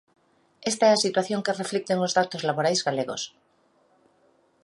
[0.71, 3.21] Esta é a situación que reflicten os datos laborais galegos.